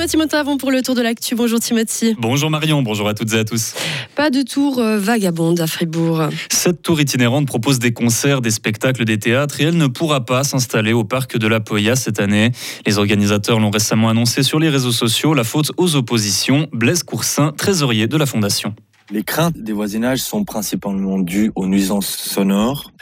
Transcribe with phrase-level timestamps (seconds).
[0.00, 1.34] Timothy Motavon pour le tour de l'actu.
[1.34, 2.16] Bonjour Timothy.
[2.18, 3.74] Bonjour Marion, bonjour à toutes et à tous.
[4.16, 6.22] Pas de tour euh, vagabonde à Fribourg.
[6.50, 10.42] Cette tour itinérante propose des concerts, des spectacles, des théâtres et elle ne pourra pas
[10.42, 12.50] s'installer au parc de la Poya cette année.
[12.86, 16.66] Les organisateurs l'ont récemment annoncé sur les réseaux sociaux, la faute aux oppositions.
[16.72, 18.74] Blaise Coursin, trésorier de la fondation.
[19.12, 22.92] Les craintes des voisinages sont principalement dues aux nuisances sonores.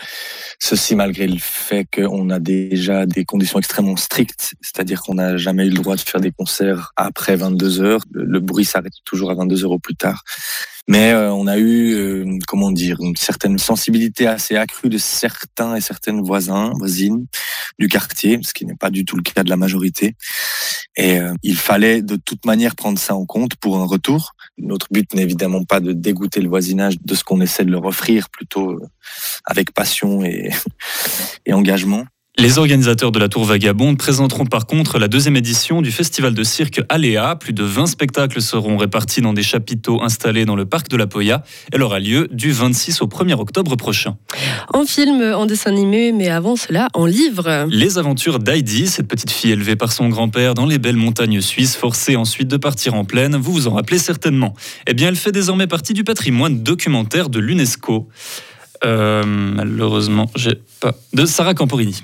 [0.59, 5.67] Ceci malgré le fait qu'on a déjà des conditions extrêmement strictes, c'est-à-dire qu'on n'a jamais
[5.67, 8.01] eu le droit de faire des concerts après 22 heures.
[8.11, 10.25] Le, bruit s'arrête toujours à 22 heures au plus tard.
[10.89, 15.77] Mais euh, on a eu, euh, comment dire, une certaine sensibilité assez accrue de certains
[15.77, 17.27] et certaines voisins, voisines
[17.79, 20.17] du quartier, ce qui n'est pas du tout le cas de la majorité.
[20.97, 24.35] Et euh, il fallait de toute manière prendre ça en compte pour un retour.
[24.59, 27.85] Notre but n'est évidemment pas de dégoûter le voisinage de ce qu'on essaie de leur
[27.85, 28.79] offrir, plutôt
[29.45, 30.51] avec passion et,
[31.47, 32.05] et engagement.
[32.41, 36.45] Les organisateurs de la Tour Vagabonde présenteront par contre la deuxième édition du festival de
[36.45, 37.35] cirque Aléa.
[37.35, 41.09] Plus de 20 spectacles seront répartis dans des chapiteaux installés dans le parc de la
[41.09, 41.43] Poya.
[41.73, 44.17] Elle aura lieu du 26 au 1er octobre prochain.
[44.73, 47.67] En film, en dessin animé, mais avant cela, en livre.
[47.71, 51.75] Les aventures d'Heidi, cette petite fille élevée par son grand-père dans les belles montagnes suisses,
[51.75, 54.55] forcée ensuite de partir en plaine, vous vous en rappelez certainement.
[54.87, 58.09] Eh bien, elle fait désormais partie du patrimoine documentaire de l'UNESCO.
[58.85, 60.95] Euh, malheureusement, j'ai pas.
[61.13, 62.01] de Sarah Camporini.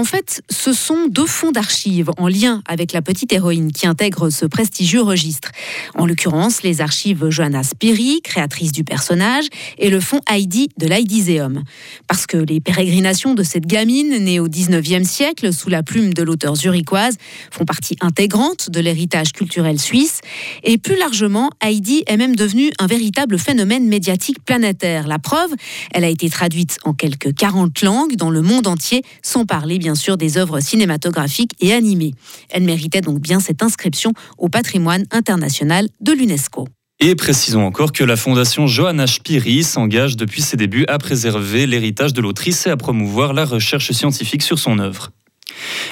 [0.00, 4.30] En fait, ce sont deux fonds d'archives en lien avec la petite héroïne qui intègre
[4.30, 5.50] ce prestigieux registre.
[5.96, 9.46] En l'occurrence, les archives Johanna Spiri, créatrice du personnage,
[9.76, 11.64] et le fonds Heidi de l'Heidizéum.
[12.06, 16.22] Parce que les pérégrinations de cette gamine, née au 19e siècle sous la plume de
[16.22, 17.16] l'auteur zurichoise,
[17.50, 20.20] font partie intégrante de l'héritage culturel suisse.
[20.62, 25.08] Et plus largement, Heidi est même devenue un véritable phénomène médiatique planétaire.
[25.08, 25.50] La preuve,
[25.90, 29.87] elle a été traduite en quelques 40 langues dans le monde entier, sans parler bien
[29.88, 32.12] bien sûr des œuvres cinématographiques et animées.
[32.50, 36.68] Elle méritait donc bien cette inscription au patrimoine international de l'UNESCO.
[37.00, 42.12] Et précisons encore que la fondation Johanna Spiri s'engage depuis ses débuts à préserver l'héritage
[42.12, 45.10] de l'autrice et à promouvoir la recherche scientifique sur son œuvre.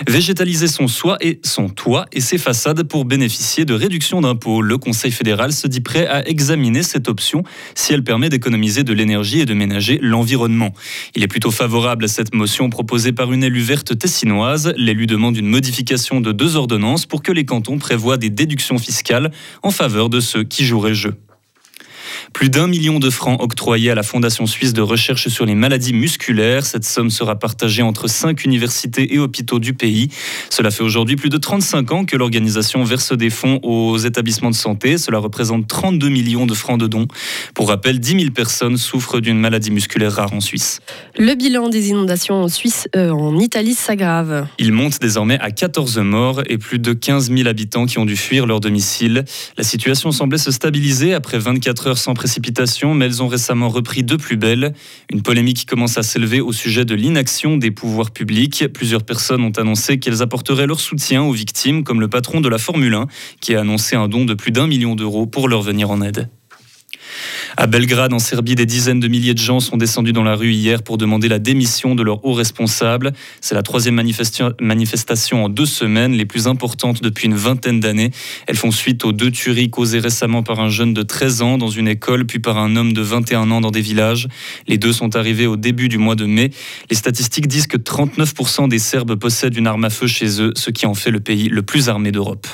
[0.08, 4.62] Végétaliser son soi et son toit et ses façades pour bénéficier de réductions d'impôts.
[4.62, 7.42] Le Conseil fédéral se dit prêt à examiner cette option
[7.74, 10.72] si elle permet d'économiser de l'énergie et de ménager l'environnement.
[11.14, 14.72] Il est plutôt favorable à cette motion proposée par une élue verte tessinoise.
[14.76, 19.30] L'élu demande une modification de deux ordonnances pour que les cantons prévoient des déductions fiscales
[19.62, 21.14] en faveur de ceux qui joueraient jeu.
[22.36, 25.94] Plus d'un million de francs octroyés à la Fondation suisse de recherche sur les maladies
[25.94, 26.66] musculaires.
[26.66, 30.10] Cette somme sera partagée entre cinq universités et hôpitaux du pays.
[30.50, 34.54] Cela fait aujourd'hui plus de 35 ans que l'organisation verse des fonds aux établissements de
[34.54, 34.98] santé.
[34.98, 37.06] Cela représente 32 millions de francs de dons.
[37.54, 40.80] Pour rappel, 10 000 personnes souffrent d'une maladie musculaire rare en Suisse.
[41.16, 44.46] Le bilan des inondations en Suisse, euh, en Italie, s'aggrave.
[44.58, 48.14] Il monte désormais à 14 morts et plus de 15 000 habitants qui ont dû
[48.14, 49.24] fuir leur domicile.
[49.56, 52.12] La situation semblait se stabiliser après 24 heures sans
[52.94, 54.74] mais elles ont récemment repris de plus belle.
[55.10, 58.66] Une polémique commence à s'élever au sujet de l'inaction des pouvoirs publics.
[58.72, 62.58] Plusieurs personnes ont annoncé qu'elles apporteraient leur soutien aux victimes, comme le patron de la
[62.58, 63.06] Formule 1,
[63.40, 66.28] qui a annoncé un don de plus d'un million d'euros pour leur venir en aide.
[67.56, 70.52] À Belgrade, en Serbie, des dizaines de milliers de gens sont descendus dans la rue
[70.52, 73.12] hier pour demander la démission de leurs hauts responsables.
[73.40, 78.10] C'est la troisième manifestation en deux semaines, les plus importantes depuis une vingtaine d'années.
[78.46, 81.68] Elles font suite aux deux tueries causées récemment par un jeune de 13 ans dans
[81.68, 84.28] une école, puis par un homme de 21 ans dans des villages.
[84.66, 86.50] Les deux sont arrivés au début du mois de mai.
[86.90, 90.70] Les statistiques disent que 39% des Serbes possèdent une arme à feu chez eux, ce
[90.70, 92.46] qui en fait le pays le plus armé d'Europe.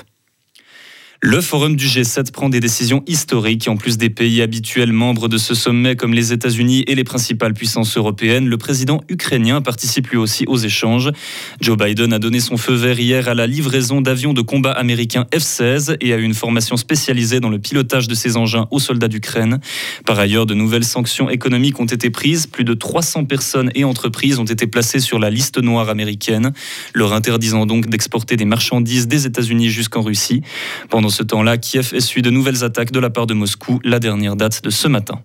[1.25, 3.69] Le forum du G7 prend des décisions historiques.
[3.69, 7.55] En plus des pays habituels membres de ce sommet comme les États-Unis et les principales
[7.55, 11.13] puissances européennes, le président ukrainien participe lui aussi aux échanges.
[11.61, 15.27] Joe Biden a donné son feu vert hier à la livraison d'avions de combat américains
[15.33, 19.61] F-16 et à une formation spécialisée dans le pilotage de ces engins aux soldats d'Ukraine.
[20.05, 22.49] Par ailleurs, de nouvelles sanctions économiques ont été prises.
[22.49, 26.51] Plus de 300 personnes et entreprises ont été placées sur la liste noire américaine,
[26.95, 30.43] leur interdisant donc d'exporter des marchandises des États-Unis jusqu'en Russie.
[30.89, 34.35] Pendant ce temps-là, Kiev essuie de nouvelles attaques de la part de Moscou, la dernière
[34.35, 35.23] date de ce matin.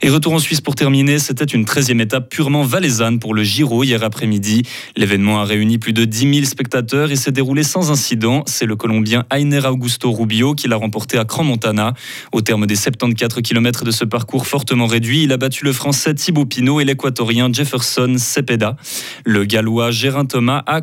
[0.00, 3.84] Et retour en Suisse pour terminer, c'était une 13e étape purement valaisanne pour le Giro
[3.84, 4.62] hier après-midi.
[4.96, 8.42] L'événement a réuni plus de 10 000 spectateurs et s'est déroulé sans incident.
[8.46, 11.94] C'est le Colombien Ainer Augusto Rubio qui l'a remporté à Cran-Montana.
[12.32, 16.14] Au terme des 74 km de ce parcours fortement réduit, il a battu le Français
[16.14, 18.76] Thibaut Pinot et l'Équatorien Jefferson Cepeda.
[19.24, 20.80] Le Gallois Gérin Thomas a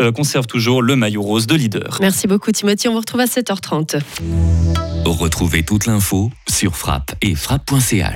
[0.00, 1.98] euh, conserve toujours le maillot rose de leader.
[2.00, 4.00] Merci beaucoup Timothy, on vous retrouve à 7h30.
[5.04, 8.10] Retrouvez toute l'info sur frappe et frappe.ch.